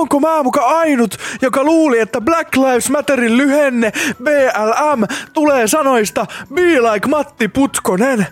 onko 0.00 0.20
mä 0.20 0.42
muka 0.42 0.60
ainut, 0.60 1.16
joka 1.42 1.64
luuli, 1.64 1.98
että 1.98 2.20
Black 2.20 2.56
Lives 2.56 2.90
Matterin 2.90 3.36
lyhenne 3.36 3.92
BLM 4.22 5.04
tulee 5.32 5.68
sanoista 5.68 6.26
Be 6.54 6.80
like 6.80 7.08
Matti 7.08 7.48
Putkonen? 7.48 8.26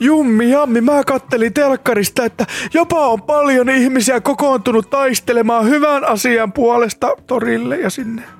Jummi 0.00 0.50
jammi, 0.50 0.80
mä 0.80 1.04
kattelin 1.04 1.54
telkkarista, 1.54 2.24
että 2.24 2.46
jopa 2.74 3.06
on 3.06 3.22
paljon 3.22 3.68
ihmisiä 3.68 4.20
kokoontunut 4.20 4.90
taistelemaan 4.90 5.64
hyvän 5.68 6.04
asian 6.04 6.52
puolesta 6.52 7.16
torille 7.26 7.76
ja 7.76 7.90
sinne. 7.90 8.37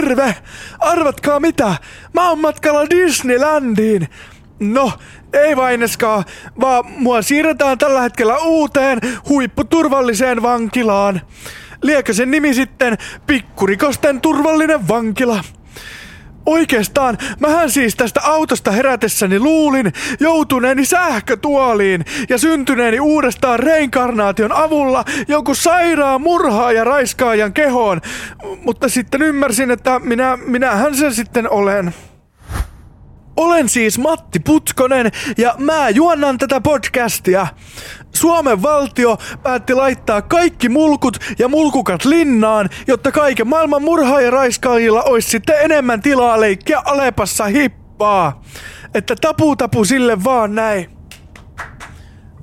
Terve! 0.00 0.34
Arvatkaa 0.78 1.40
mitä? 1.40 1.76
Mä 2.14 2.28
oon 2.28 2.38
matkalla 2.38 2.90
Disneylandiin. 2.90 4.08
No, 4.60 4.92
ei 5.32 5.56
vaineskaan, 5.56 6.24
vaan 6.60 6.84
mua 6.86 7.22
siirretään 7.22 7.78
tällä 7.78 8.00
hetkellä 8.00 8.36
uuteen 8.38 8.98
huipputurvalliseen 9.28 10.42
vankilaan. 10.42 11.20
Liekö 11.82 12.12
sen 12.12 12.30
nimi 12.30 12.54
sitten 12.54 12.98
Pikkurikosten 13.26 14.20
turvallinen 14.20 14.88
vankila? 14.88 15.44
Oikeastaan, 16.48 17.18
mähän 17.40 17.70
siis 17.70 17.94
tästä 17.94 18.20
autosta 18.22 18.70
herätessäni 18.70 19.40
luulin 19.40 19.92
joutuneeni 20.20 20.84
sähkötuoliin 20.84 22.04
ja 22.28 22.38
syntyneeni 22.38 23.00
uudestaan 23.00 23.60
reinkarnaation 23.60 24.52
avulla 24.52 25.04
jonkun 25.28 25.56
sairaan 25.56 26.22
murhaa 26.22 26.72
ja 26.72 26.84
raiskaajan 26.84 27.52
kehoon. 27.52 28.00
Mutta 28.64 28.88
sitten 28.88 29.22
ymmärsin, 29.22 29.70
että 29.70 29.98
minä, 29.98 30.38
minähän 30.46 30.94
se 30.94 31.10
sitten 31.10 31.50
olen. 31.50 31.94
Olen 33.38 33.68
siis 33.68 33.98
Matti 33.98 34.38
Putkonen 34.38 35.12
ja 35.38 35.54
mä 35.58 35.88
juonnan 35.88 36.38
tätä 36.38 36.60
podcastia. 36.60 37.46
Suomen 38.14 38.62
valtio 38.62 39.18
päätti 39.42 39.74
laittaa 39.74 40.22
kaikki 40.22 40.68
mulkut 40.68 41.18
ja 41.38 41.48
mulkukat 41.48 42.04
linnaan, 42.04 42.70
jotta 42.86 43.12
kaiken 43.12 43.48
maailman 43.48 43.82
murhaa 43.82 44.20
ja 44.20 44.30
raiskaajilla 44.30 45.02
olisi 45.02 45.30
sitten 45.30 45.56
enemmän 45.60 46.02
tilaa 46.02 46.40
leikkiä 46.40 46.82
Alepassa 46.84 47.44
hippaa. 47.44 48.42
Että 48.94 49.16
tapu 49.20 49.56
tapu 49.56 49.84
sille 49.84 50.24
vaan 50.24 50.54
näin. 50.54 50.90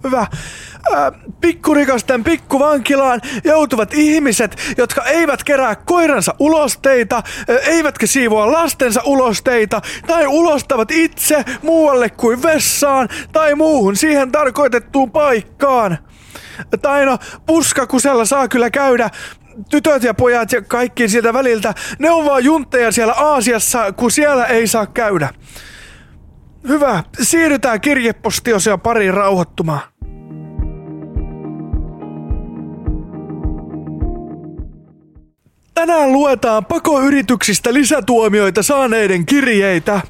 Hyvä 0.03 0.27
pikkurikasten 1.41 2.23
pikkuvankilaan 2.23 3.21
joutuvat 3.43 3.93
ihmiset, 3.93 4.75
jotka 4.77 5.03
eivät 5.03 5.43
kerää 5.43 5.75
koiransa 5.75 6.35
ulosteita, 6.39 7.23
eivätkä 7.47 8.07
siivoa 8.07 8.51
lastensa 8.51 9.01
ulosteita, 9.05 9.81
tai 10.07 10.27
ulostavat 10.27 10.91
itse 10.91 11.45
muualle 11.61 12.09
kuin 12.09 12.43
vessaan 12.43 13.09
tai 13.31 13.55
muuhun 13.55 13.95
siihen 13.95 14.31
tarkoitettuun 14.31 15.11
paikkaan. 15.11 15.97
Tai 16.81 17.05
no, 17.05 17.17
puskakusella 17.45 18.25
saa 18.25 18.47
kyllä 18.47 18.69
käydä 18.69 19.09
tytöt 19.69 20.03
ja 20.03 20.13
pojat 20.13 20.51
ja 20.51 20.61
kaikki 20.61 21.07
sieltä 21.07 21.33
väliltä, 21.33 21.73
ne 21.99 22.09
on 22.09 22.25
vaan 22.25 22.43
juntteja 22.43 22.91
siellä 22.91 23.13
Aasiassa, 23.13 23.91
kun 23.91 24.11
siellä 24.11 24.45
ei 24.45 24.67
saa 24.67 24.85
käydä. 24.85 25.29
Hyvä, 26.67 27.03
siirrytään 27.21 27.81
kirjepostiosia 27.81 28.77
pariin 28.77 29.13
rauhoittumaan. 29.13 29.94
Tänään 35.85 36.13
luetaan 36.13 36.65
pakoyrityksistä 36.65 37.73
lisätuomioita 37.73 38.63
saaneiden 38.63 39.25
kirjeitä. 39.25 40.01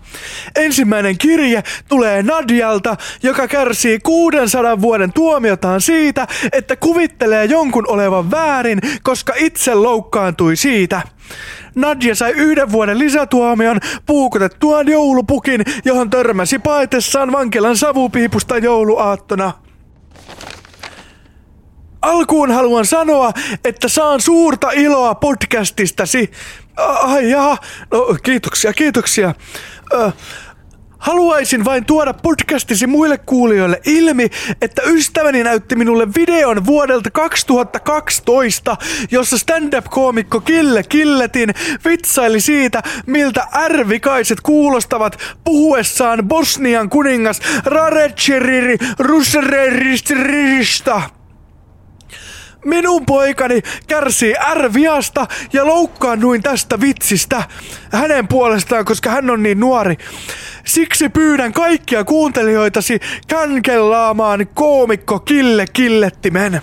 Ensimmäinen 0.55 1.17
kirje 1.17 1.63
tulee 1.87 2.23
Nadjalta, 2.23 2.95
joka 3.23 3.47
kärsii 3.47 3.99
600 3.99 4.81
vuoden 4.81 5.13
tuomiotaan 5.13 5.81
siitä, 5.81 6.27
että 6.51 6.75
kuvittelee 6.75 7.45
jonkun 7.45 7.85
olevan 7.87 8.31
väärin, 8.31 8.79
koska 9.03 9.33
itse 9.37 9.73
loukkaantui 9.75 10.55
siitä. 10.55 11.01
Nadja 11.75 12.15
sai 12.15 12.31
yhden 12.31 12.71
vuoden 12.71 12.99
lisätuomion 12.99 13.79
puukotettuaan 14.05 14.87
joulupukin, 14.87 15.61
johon 15.85 16.09
törmäsi 16.09 16.59
paetessaan 16.59 17.31
vankilan 17.31 17.77
savupiipusta 17.77 18.57
jouluaattona. 18.57 19.64
Alkuun 22.05 22.51
haluan 22.51 22.85
sanoa, 22.85 23.31
että 23.63 23.87
saan 23.87 24.21
suurta 24.21 24.71
iloa 24.71 25.15
podcastistasi. 25.15 26.31
Ai 27.01 27.29
jaa, 27.29 27.57
no 27.91 28.17
kiitoksia, 28.23 28.73
kiitoksia. 28.73 29.33
Haluaisin 30.97 31.65
vain 31.65 31.85
tuoda 31.85 32.13
podcastisi 32.13 32.87
muille 32.87 33.17
kuulijoille 33.17 33.81
ilmi, 33.85 34.29
että 34.61 34.81
ystäväni 34.85 35.43
näytti 35.43 35.75
minulle 35.75 36.07
videon 36.17 36.65
vuodelta 36.65 37.11
2012, 37.11 38.77
jossa 39.11 39.37
stand-up-koomikko 39.37 40.41
Kille 40.41 40.83
Killetin 40.83 41.49
vitsaili 41.85 42.39
siitä, 42.39 42.83
miltä 43.05 43.47
ärvikaiset 43.55 44.41
kuulostavat 44.41 45.19
puhuessaan 45.43 46.27
Bosnian 46.27 46.89
kuningas 46.89 47.41
Rareciriri 47.65 48.77
Russererista. 48.99 51.01
Minun 52.65 53.05
poikani 53.05 53.61
kärsii 53.87 54.35
ärviasta 54.39 55.27
ja 55.53 55.65
loukkaannuin 55.65 56.43
tästä 56.43 56.81
vitsistä 56.81 57.43
hänen 57.91 58.27
puolestaan, 58.27 58.85
koska 58.85 59.09
hän 59.09 59.29
on 59.29 59.43
niin 59.43 59.59
nuori. 59.59 59.97
Siksi 60.65 61.09
pyydän 61.09 61.53
kaikkia 61.53 62.03
kuuntelijoitasi 62.03 62.99
känkellaamaan 63.27 64.47
koomikko 64.53 65.19
Kille 65.19 65.65
Killettimen. 65.73 66.61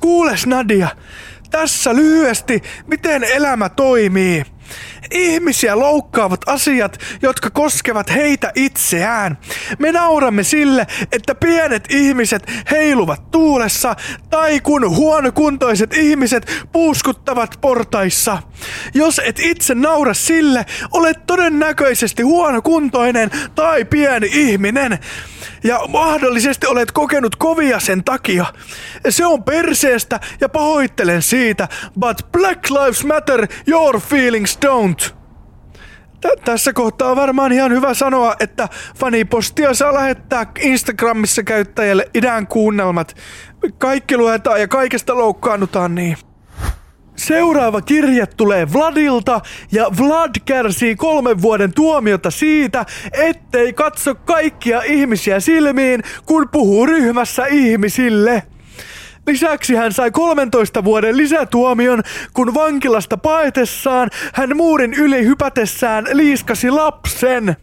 Kuules 0.00 0.46
Nadia, 0.46 0.88
tässä 1.50 1.94
lyhyesti, 1.94 2.62
miten 2.86 3.24
elämä 3.24 3.68
toimii. 3.68 4.44
Ihmisiä 5.10 5.78
loukkaavat 5.78 6.40
asiat, 6.46 6.98
jotka 7.22 7.50
koskevat 7.50 8.10
heitä 8.10 8.52
itseään. 8.54 9.38
Me 9.78 9.92
nauramme 9.92 10.42
sille, 10.42 10.86
että 11.12 11.34
pienet 11.34 11.84
ihmiset 11.90 12.50
heiluvat 12.70 13.30
tuulessa 13.30 13.96
tai 14.30 14.60
kun 14.60 14.90
huonokuntoiset 14.96 15.94
ihmiset 15.94 16.66
puuskuttavat 16.72 17.58
portaissa. 17.60 18.38
Jos 18.94 19.20
et 19.24 19.38
itse 19.38 19.74
naura 19.74 20.14
sille, 20.14 20.66
olet 20.90 21.26
todennäköisesti 21.26 22.22
huonokuntoinen 22.22 23.30
tai 23.54 23.84
pieni 23.84 24.28
ihminen. 24.32 24.98
Ja 25.64 25.80
mahdollisesti 25.88 26.66
olet 26.66 26.92
kokenut 26.92 27.36
kovia 27.36 27.80
sen 27.80 28.04
takia. 28.04 28.46
Se 29.08 29.26
on 29.26 29.44
perseestä 29.44 30.20
ja 30.40 30.48
pahoittelen 30.48 31.22
siitä, 31.22 31.68
but 32.00 32.32
Black 32.32 32.70
Lives 32.70 33.04
Matter, 33.04 33.46
your 33.66 34.00
feelings 34.00 34.58
don't. 34.66 34.91
T- 36.22 36.44
tässä 36.44 36.72
kohtaa 36.72 37.10
on 37.10 37.16
varmaan 37.16 37.52
ihan 37.52 37.72
hyvä 37.72 37.94
sanoa, 37.94 38.34
että 38.40 38.68
fanipostia 38.98 39.74
saa 39.74 39.94
lähettää 39.94 40.46
Instagramissa 40.60 41.42
käyttäjälle 41.42 42.08
idän 42.14 42.46
kuunnelmat. 42.46 43.16
Kaikki 43.78 44.16
luetaan 44.16 44.60
ja 44.60 44.68
kaikesta 44.68 45.14
loukkaannutaan 45.16 45.94
niin. 45.94 46.16
Seuraava 47.16 47.80
kirje 47.80 48.26
tulee 48.26 48.72
Vladilta 48.72 49.40
ja 49.72 49.86
Vlad 49.98 50.34
kärsii 50.44 50.96
kolmen 50.96 51.42
vuoden 51.42 51.72
tuomiota 51.72 52.30
siitä, 52.30 52.86
ettei 53.12 53.72
katso 53.72 54.14
kaikkia 54.14 54.82
ihmisiä 54.82 55.40
silmiin, 55.40 56.02
kun 56.26 56.48
puhuu 56.52 56.86
ryhmässä 56.86 57.46
ihmisille. 57.46 58.42
Lisäksi 59.26 59.74
hän 59.74 59.92
sai 59.92 60.10
13 60.10 60.84
vuoden 60.84 61.16
lisätuomion, 61.16 62.02
kun 62.32 62.54
vankilasta 62.54 63.16
paetessaan 63.16 64.10
hän 64.34 64.56
muurin 64.56 64.94
yli 64.94 65.24
hypätessään 65.24 66.06
liiskasi 66.12 66.70
lapsen 66.70 67.56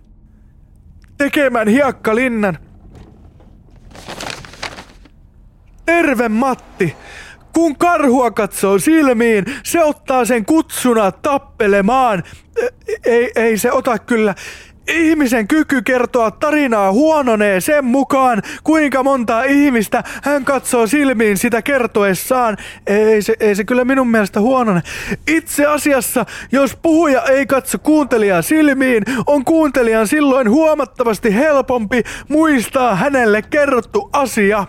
tekemään 1.18 1.68
hiekkalinnan. 1.68 2.58
Terve 5.86 6.30
Matti! 6.30 6.96
Kun 7.54 7.78
karhua 7.78 8.32
katsoo 8.32 8.80
silmiin, 8.80 9.46
se 9.64 9.84
ottaa 9.84 10.26
sen 10.26 10.46
kutsuna 10.46 11.12
tappelemaan. 11.12 12.24
Ei, 13.06 13.32
ei 13.36 13.58
se 13.58 13.72
ota 13.72 14.00
kyllä. 14.00 14.36
Ihmisen 14.90 15.48
kyky 15.48 15.82
kertoa 15.82 16.32
tarinaa 16.32 16.92
huononee 16.92 17.62
sen 17.62 17.86
mukaan, 17.86 18.42
kuinka 18.64 19.04
montaa 19.04 19.44
ihmistä 19.44 20.04
hän 20.24 20.46
katsoo 20.46 20.88
silmiin 20.88 21.38
sitä 21.38 21.62
kertoessaan. 21.62 22.58
Ei 22.88 23.22
se, 23.22 23.36
ei 23.40 23.56
se 23.56 23.64
kyllä 23.64 23.86
minun 23.86 24.08
mielestä 24.08 24.40
huonone. 24.40 24.82
Itse 25.28 25.66
asiassa, 25.66 26.26
jos 26.52 26.78
puhuja 26.82 27.22
ei 27.24 27.46
katso 27.46 27.80
kuuntelijaa 27.80 28.42
silmiin, 28.42 29.04
on 29.28 29.46
kuuntelijan 29.46 30.08
silloin 30.08 30.50
huomattavasti 30.50 31.36
helpompi 31.36 32.04
muistaa 32.30 32.96
hänelle 32.96 33.42
kerrottu 33.42 34.10
asia. 34.14 34.66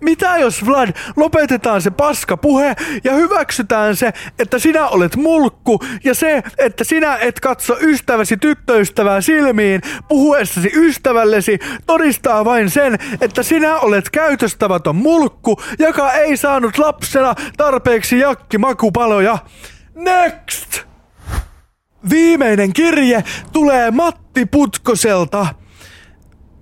Mitä 0.00 0.36
jos 0.36 0.66
Vlad, 0.66 0.88
lopetetaan 1.16 1.82
se 1.82 1.90
paska 1.90 2.36
puhe 2.36 2.76
ja 3.04 3.12
hyväksytään 3.12 3.96
se, 3.96 4.12
että 4.38 4.58
sinä 4.58 4.88
olet 4.88 5.16
mulkku 5.16 5.80
ja 6.04 6.14
se, 6.14 6.42
että 6.58 6.84
sinä 6.84 7.16
et 7.16 7.40
katso 7.40 7.76
ystäväsi 7.80 8.36
tyttöystävää 8.36 9.20
silmiin 9.20 9.80
puhuessasi 10.08 10.70
ystävällesi 10.74 11.58
todistaa 11.86 12.44
vain 12.44 12.70
sen, 12.70 12.98
että 13.20 13.42
sinä 13.42 13.78
olet 13.78 14.10
käytöstävätön 14.10 14.96
mulkku, 14.96 15.62
joka 15.78 16.12
ei 16.12 16.36
saanut 16.36 16.78
lapsena 16.78 17.34
tarpeeksi 17.56 18.18
jakkimakupaloja. 18.18 19.38
Next! 19.94 20.86
Viimeinen 22.10 22.72
kirje 22.72 23.24
tulee 23.52 23.90
Matti 23.90 24.46
Putkoselta. 24.46 25.46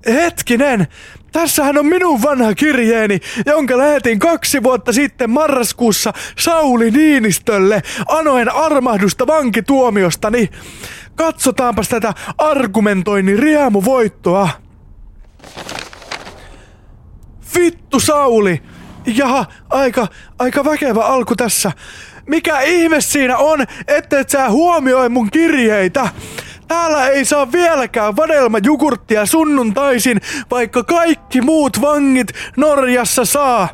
Hetkinen, 0.06 0.86
tässähän 1.32 1.78
on 1.78 1.86
minun 1.86 2.22
vanha 2.22 2.54
kirjeeni, 2.54 3.20
jonka 3.46 3.78
lähetin 3.78 4.18
kaksi 4.18 4.62
vuotta 4.62 4.92
sitten 4.92 5.30
marraskuussa 5.30 6.12
Sauli 6.38 6.90
Niinistölle 6.90 7.82
anoen 8.08 8.54
armahdusta 8.54 9.26
vankituomiostani. 9.26 10.50
Katsotaanpas 11.14 11.88
tätä 11.88 12.14
argumentoinnin 12.38 13.38
riemuvoittoa. 13.38 14.48
Vittu 17.54 18.00
Sauli! 18.00 18.62
Jaha, 19.06 19.46
aika, 19.70 20.08
aika 20.38 20.64
väkevä 20.64 21.00
alku 21.00 21.36
tässä. 21.36 21.72
Mikä 22.26 22.60
ihme 22.60 23.00
siinä 23.00 23.36
on, 23.36 23.60
et 23.88 24.30
sä 24.30 24.50
huomioi 24.50 25.08
mun 25.08 25.30
kirjeitä? 25.30 26.08
Täällä 26.68 27.08
ei 27.08 27.24
saa 27.24 27.52
vieläkään 27.52 28.16
vadelmajugurttia 28.16 29.26
sunnuntaisin, 29.26 30.20
vaikka 30.50 30.84
kaikki 30.84 31.40
muut 31.40 31.80
vangit 31.80 32.32
Norjassa 32.56 33.24
saa. 33.24 33.68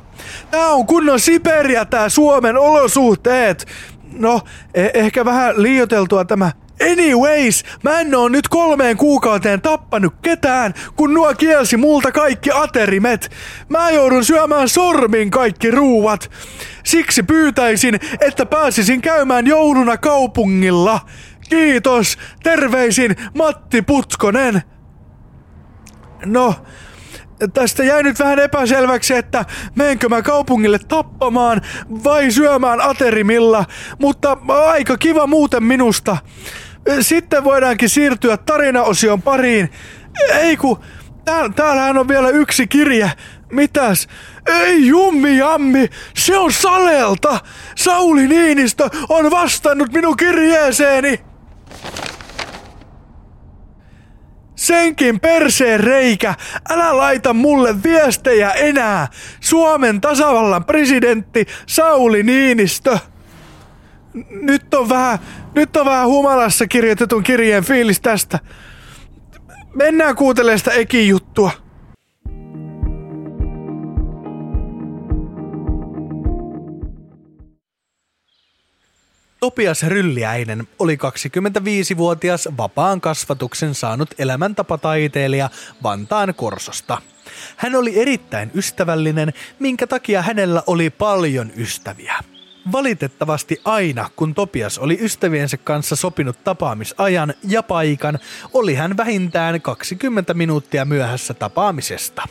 Tää 0.51 0.69
on 0.69 0.87
kunnon 0.87 1.21
Siberia 1.21 1.85
tää 1.85 2.09
Suomen 2.09 2.59
olosuhteet. 2.59 3.67
No, 4.13 4.41
e- 4.75 4.91
ehkä 4.95 5.25
vähän 5.25 5.63
liioteltua 5.63 6.25
tämä 6.25 6.51
Anyways, 6.93 7.65
mä 7.83 8.01
en 8.01 8.15
oo 8.15 8.29
nyt 8.29 8.49
kolmeen 8.49 8.97
kuukauteen 8.97 9.61
tappanut 9.61 10.15
ketään, 10.23 10.75
kun 10.97 11.15
nuo 11.15 11.35
kielsi 11.35 11.77
multa 11.77 12.13
kaikki 12.13 12.51
aterimet. 12.55 13.31
Mä 13.69 13.91
joudun 13.91 14.25
syömään 14.25 14.69
sormin 14.69 15.31
kaikki 15.31 15.71
ruuat. 15.71 16.31
Siksi 16.85 17.23
pyytäisin, 17.23 18.01
että 18.21 18.47
pääsisin 18.47 19.01
käymään 19.01 19.47
jouluna 19.47 19.97
kaupungilla. 19.97 21.01
Kiitos, 21.51 22.19
terveisin 22.43 23.17
Matti 23.35 23.83
Putkonen. 23.83 24.63
No, 26.25 26.55
tästä 27.55 27.85
jäi 27.85 28.03
nyt 28.03 28.19
vähän 28.19 28.39
epäselväksi, 28.39 29.15
että 29.15 29.45
menenkö 29.75 30.09
mä 30.09 30.23
kaupungille 30.23 30.79
tappamaan 30.79 31.61
vai 32.05 32.31
syömään 32.31 32.81
aterimilla, 32.81 33.65
mutta 33.99 34.37
aika 34.49 34.99
kiva 34.99 35.27
muuten 35.27 35.65
minusta. 35.65 36.17
Sitten 37.01 37.45
voidaankin 37.45 37.89
siirtyä 37.89 38.37
tarinaosion 38.37 39.23
pariin. 39.23 39.71
Ei 40.29 40.57
ku, 40.57 40.79
tää, 41.25 41.49
täällähän 41.49 41.99
on 41.99 42.09
vielä 42.09 42.29
yksi 42.29 42.67
kirje. 42.67 43.13
Mitäs? 43.53 44.09
Ei 44.47 44.87
jummi 44.87 45.37
jammi, 45.37 45.89
se 46.17 46.39
on 46.39 46.53
Salelta! 46.53 47.41
Sauli 47.77 48.29
Niinistö 48.29 48.91
on 49.09 49.31
vastannut 49.31 49.93
minun 49.93 50.17
kirjeeseeni! 50.17 51.30
Senkin 54.61 55.21
perseen 55.21 55.81
reikä, 55.81 56.35
älä 56.71 56.97
laita 56.97 57.35
mulle 57.35 57.83
viestejä 57.83 58.51
enää! 58.51 59.09
Suomen 59.41 60.01
tasavallan 60.01 60.65
presidentti 60.65 61.47
Sauli 61.67 62.23
Niinistö! 62.23 62.99
Nyt 64.31 64.75
on 64.75 64.89
vähän, 64.89 65.19
nyt 65.55 65.77
on 65.77 65.87
vähän 65.87 66.07
humalassa 66.07 66.67
kirjoitetun 66.67 67.23
kirjeen 67.23 67.65
fiilis 67.65 68.01
tästä. 68.01 68.39
Mennään 69.75 70.17
kuuntelemaan 70.17 70.59
sitä 70.59 70.71
Ekin 70.71 71.09
juttua. 71.09 71.51
Topias 79.41 79.83
Rylliäinen 79.83 80.69
oli 80.79 80.97
25-vuotias 80.97 82.49
vapaan 82.57 83.01
kasvatuksen 83.01 83.75
saanut 83.75 84.15
elämäntapataiteilija 84.19 85.51
Vantaan 85.83 86.35
Korsosta. 86.35 87.03
Hän 87.57 87.75
oli 87.75 88.01
erittäin 88.01 88.51
ystävällinen, 88.55 89.33
minkä 89.59 89.87
takia 89.87 90.23
hänellä 90.23 90.63
oli 90.67 90.91
paljon 90.91 91.53
ystäviä. 91.57 92.15
Valitettavasti 92.73 93.61
aina, 93.65 94.11
kun 94.17 94.35
Topias 94.35 94.79
oli 94.79 94.99
ystäviensä 95.01 95.57
kanssa 95.57 95.97
sopinut 95.97 96.45
tapaamisajan 96.45 97.35
ja 97.49 97.63
paikan, 97.63 98.19
oli 98.53 98.75
hän 98.75 98.97
vähintään 98.97 99.63
20 99.63 100.35
minuuttia 100.35 100.85
myöhässä 100.85 101.35
tapaamisesta. 101.35 102.23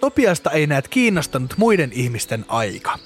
Topiasta 0.00 0.50
ei 0.50 0.66
näet 0.66 0.88
kiinnostanut 0.88 1.54
muiden 1.56 1.92
ihmisten 1.92 2.44
aika. 2.48 2.98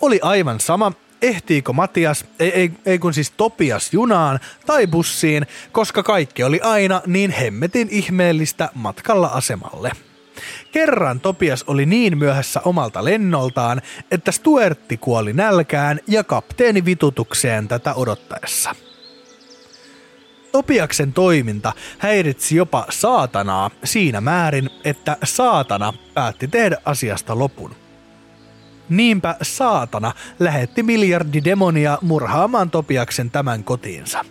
Oli 0.00 0.20
aivan 0.22 0.60
sama, 0.60 0.92
ehtiikö 1.22 1.72
Matias, 1.72 2.24
ei, 2.38 2.50
ei, 2.50 2.72
ei 2.86 2.98
kun 2.98 3.14
siis 3.14 3.30
Topias 3.30 3.92
junaan 3.92 4.40
tai 4.66 4.86
bussiin, 4.86 5.46
koska 5.72 6.02
kaikki 6.02 6.42
oli 6.42 6.60
aina 6.60 7.02
niin 7.06 7.30
hemmetin 7.30 7.88
ihmeellistä 7.90 8.68
matkalla 8.74 9.26
asemalle. 9.26 9.92
Kerran 10.72 11.20
Topias 11.20 11.64
oli 11.66 11.86
niin 11.86 12.18
myöhässä 12.18 12.60
omalta 12.64 13.04
lennoltaan, 13.04 13.82
että 14.10 14.32
Stuartti 14.32 14.96
kuoli 14.96 15.32
nälkään 15.32 16.00
ja 16.06 16.24
kapteeni 16.24 16.84
vitutukseen 16.84 17.68
tätä 17.68 17.94
odottaessa. 17.94 18.74
Topiaksen 20.52 21.12
toiminta 21.12 21.72
häiritsi 21.98 22.56
jopa 22.56 22.86
saatanaa 22.90 23.70
siinä 23.84 24.20
määrin, 24.20 24.70
että 24.84 25.16
saatana 25.24 25.92
päätti 26.14 26.48
tehdä 26.48 26.76
asiasta 26.84 27.38
lopun. 27.38 27.79
Niinpä 28.90 29.36
saatana 29.42 30.12
lähetti 30.38 30.82
miljardi 30.82 31.40
demonia 31.44 31.98
murhaamaan 32.02 32.70
Topiaksen 32.70 33.30
tämän 33.30 33.64
kotiinsa. 33.64 34.24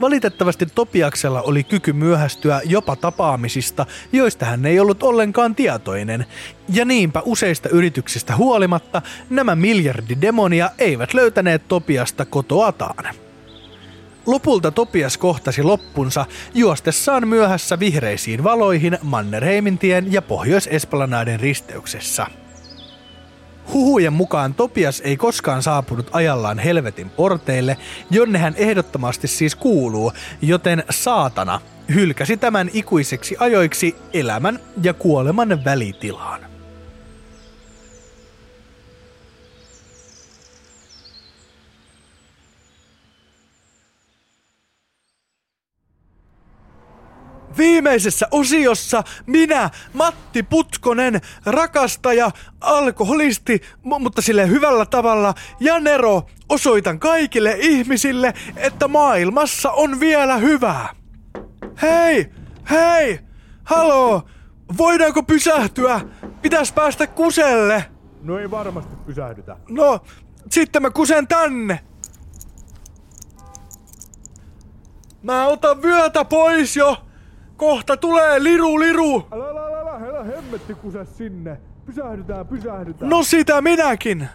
Valitettavasti 0.00 0.66
Topiaksella 0.66 1.42
oli 1.42 1.64
kyky 1.64 1.92
myöhästyä 1.92 2.60
jopa 2.64 2.96
tapaamisista, 2.96 3.86
joista 4.12 4.46
hän 4.46 4.66
ei 4.66 4.80
ollut 4.80 5.02
ollenkaan 5.02 5.54
tietoinen. 5.54 6.26
Ja 6.68 6.84
niinpä 6.84 7.22
useista 7.24 7.68
yrityksistä 7.68 8.36
huolimatta 8.36 9.02
nämä 9.30 9.54
miljardi 9.54 10.16
demonia 10.20 10.70
eivät 10.78 11.14
löytäneet 11.14 11.68
Topiasta 11.68 12.24
kotoataan. 12.24 13.14
Lopulta 14.26 14.70
Topias 14.70 15.18
kohtasi 15.18 15.62
loppunsa 15.62 16.26
juostessaan 16.54 17.28
myöhässä 17.28 17.78
vihreisiin 17.78 18.44
valoihin 18.44 18.98
Mannerheimintien 19.02 20.12
ja 20.12 20.22
Pohjois-Esplanadin 20.22 21.40
risteyksessä– 21.40 22.26
Huhujen 23.72 24.12
mukaan 24.12 24.54
Topias 24.54 25.02
ei 25.04 25.16
koskaan 25.16 25.62
saapunut 25.62 26.10
ajallaan 26.12 26.58
helvetin 26.58 27.10
porteille, 27.10 27.76
jonne 28.10 28.38
hän 28.38 28.54
ehdottomasti 28.56 29.28
siis 29.28 29.54
kuuluu, 29.54 30.12
joten 30.42 30.84
saatana 30.90 31.60
hylkäsi 31.94 32.36
tämän 32.36 32.70
ikuiseksi 32.72 33.36
ajoiksi 33.38 33.96
elämän 34.12 34.58
ja 34.82 34.94
kuoleman 34.94 35.64
välitilaan. 35.64 36.53
Viimeisessä 47.58 48.28
osiossa 48.30 49.02
minä, 49.26 49.70
Matti 49.92 50.42
Putkonen, 50.42 51.20
rakastaja, 51.46 52.30
alkoholisti, 52.60 53.62
mutta 53.82 54.22
sille 54.22 54.48
hyvällä 54.48 54.86
tavalla, 54.86 55.34
ja 55.60 55.80
Nero, 55.80 56.22
osoitan 56.48 56.98
kaikille 56.98 57.56
ihmisille, 57.58 58.34
että 58.56 58.88
maailmassa 58.88 59.70
on 59.70 60.00
vielä 60.00 60.36
hyvää. 60.36 60.88
Hei, 61.82 62.30
hei, 62.70 63.20
haloo, 63.64 64.22
voidaanko 64.78 65.22
pysähtyä? 65.22 66.00
Pitäis 66.42 66.72
päästä 66.72 67.06
kuselle. 67.06 67.84
No 68.22 68.38
ei 68.38 68.50
varmasti 68.50 68.96
pysähdytä. 69.06 69.56
No, 69.68 70.00
sitten 70.50 70.82
mä 70.82 70.90
kusen 70.90 71.26
tänne. 71.26 71.80
Mä 75.22 75.46
otan 75.46 75.82
vyötä 75.82 76.24
pois 76.24 76.76
jo. 76.76 76.96
Kohta 77.56 77.96
tulee 77.96 78.42
liru 78.42 78.80
liru! 78.80 79.26
Älä, 79.32 79.48
älä, 79.48 79.66
älä, 79.66 79.78
älä, 79.78 80.08
älä 80.08 80.24
hemmetti 80.24 80.74
kuse 80.74 81.04
sinne. 81.04 81.58
Pysähdytään, 81.86 82.46
pysähdytään. 82.46 83.10
No 83.10 83.22
sitä 83.22 83.60
minäkin. 83.60 84.28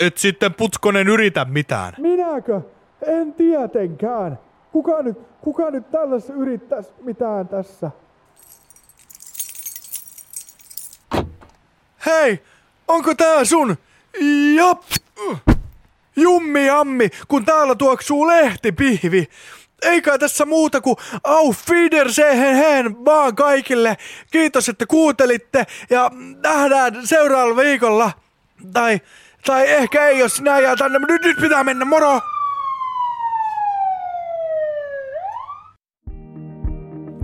et 0.00 0.18
sitten 0.18 0.54
Putskonen 0.54 1.08
yritä 1.08 1.44
mitään. 1.44 1.94
Minäkö? 1.98 2.60
En 3.06 3.32
tietenkään. 3.32 4.38
Kuka 4.72 5.02
nyt, 5.02 5.18
kuka 5.40 5.70
nyt 5.70 5.90
tällaisessa 5.90 6.34
yrittäisi 6.34 6.90
mitään 7.02 7.48
tässä? 7.48 7.90
Hei, 12.10 12.42
onko 12.88 13.14
tää 13.14 13.44
sun? 13.44 13.76
Jop! 14.56 14.82
Jummi 16.16 16.66
jammi, 16.66 17.10
kun 17.28 17.44
täällä 17.44 17.74
tuoksuu 17.74 18.26
lehtipihvi. 18.26 19.28
Eikä 19.82 20.18
tässä 20.18 20.44
muuta 20.44 20.80
kuin 20.80 20.96
auf 21.24 21.70
Wiedersehen 21.70 22.56
hen 22.56 23.04
vaan 23.04 23.36
kaikille. 23.36 23.96
Kiitos, 24.30 24.68
että 24.68 24.86
kuuntelitte 24.86 25.66
ja 25.90 26.10
nähdään 26.42 27.06
seuraavalla 27.06 27.56
viikolla. 27.56 28.12
Tai, 28.72 29.00
tai 29.46 29.68
ehkä 29.68 30.06
ei, 30.06 30.18
jos 30.18 30.42
jää 30.62 30.76
tänne. 30.76 30.98
Nyt, 30.98 31.22
nyt 31.22 31.36
pitää 31.36 31.64
mennä, 31.64 31.84
moro! 31.84 32.20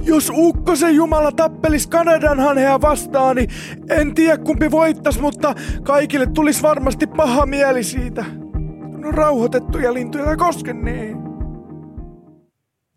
Jos 0.06 0.32
Ukkosen 0.34 0.94
Jumala 0.94 1.32
tappelis 1.32 1.86
Kanadan 1.86 2.40
hanhea 2.40 2.80
vastaan, 2.80 3.36
niin 3.36 3.50
en 3.90 4.14
tiedä 4.14 4.38
kumpi 4.38 4.70
voittas, 4.70 5.20
mutta 5.20 5.54
kaikille 5.82 6.26
tulisi 6.26 6.62
varmasti 6.62 7.06
paha 7.06 7.46
mieli 7.46 7.84
siitä. 7.84 8.24
No 8.98 9.10
rauhoitettuja 9.10 9.94
lintuja 9.94 10.36
koske 10.36 10.72
niin. 10.72 11.25